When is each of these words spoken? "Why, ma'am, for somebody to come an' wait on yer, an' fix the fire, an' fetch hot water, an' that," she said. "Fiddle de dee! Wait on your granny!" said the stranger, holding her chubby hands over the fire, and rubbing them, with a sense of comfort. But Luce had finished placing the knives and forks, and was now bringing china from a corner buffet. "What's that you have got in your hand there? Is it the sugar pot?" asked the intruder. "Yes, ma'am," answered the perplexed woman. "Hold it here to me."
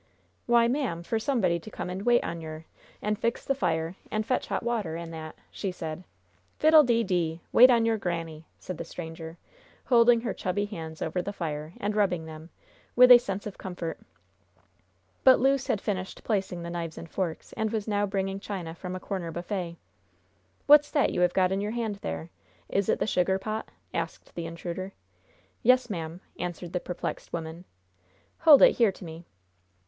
"Why, 0.47 0.67
ma'am, 0.67 1.03
for 1.03 1.19
somebody 1.19 1.59
to 1.59 1.69
come 1.69 1.87
an' 1.91 2.03
wait 2.05 2.23
on 2.23 2.41
yer, 2.41 2.65
an' 3.03 3.17
fix 3.17 3.45
the 3.45 3.53
fire, 3.53 3.93
an' 4.09 4.23
fetch 4.23 4.47
hot 4.47 4.63
water, 4.63 4.97
an' 4.97 5.11
that," 5.11 5.35
she 5.51 5.71
said. 5.71 6.03
"Fiddle 6.57 6.83
de 6.83 7.03
dee! 7.03 7.39
Wait 7.51 7.69
on 7.69 7.85
your 7.85 7.99
granny!" 7.99 8.47
said 8.57 8.79
the 8.79 8.83
stranger, 8.83 9.37
holding 9.85 10.21
her 10.21 10.33
chubby 10.33 10.65
hands 10.65 11.03
over 11.03 11.21
the 11.21 11.31
fire, 11.31 11.73
and 11.79 11.95
rubbing 11.95 12.25
them, 12.25 12.49
with 12.95 13.11
a 13.11 13.19
sense 13.19 13.45
of 13.45 13.59
comfort. 13.59 13.99
But 15.23 15.39
Luce 15.39 15.67
had 15.67 15.79
finished 15.79 16.23
placing 16.23 16.63
the 16.63 16.71
knives 16.71 16.97
and 16.97 17.07
forks, 17.07 17.53
and 17.53 17.71
was 17.71 17.87
now 17.87 18.07
bringing 18.07 18.39
china 18.39 18.73
from 18.73 18.95
a 18.95 18.99
corner 18.99 19.29
buffet. 19.31 19.77
"What's 20.65 20.89
that 20.89 21.11
you 21.13 21.21
have 21.21 21.35
got 21.35 21.51
in 21.51 21.61
your 21.61 21.73
hand 21.73 21.97
there? 21.97 22.31
Is 22.69 22.89
it 22.89 22.97
the 22.97 23.05
sugar 23.05 23.37
pot?" 23.37 23.69
asked 23.93 24.33
the 24.33 24.47
intruder. 24.47 24.93
"Yes, 25.61 25.91
ma'am," 25.91 26.21
answered 26.39 26.73
the 26.73 26.79
perplexed 26.79 27.31
woman. 27.31 27.65
"Hold 28.39 28.63
it 28.63 28.77
here 28.77 28.91
to 28.91 29.05
me." 29.05 29.27